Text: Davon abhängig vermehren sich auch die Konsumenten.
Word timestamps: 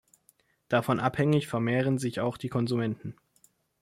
Davon 0.67 0.99
abhängig 0.99 1.47
vermehren 1.47 1.99
sich 1.99 2.19
auch 2.21 2.37
die 2.39 2.49
Konsumenten. 2.49 3.13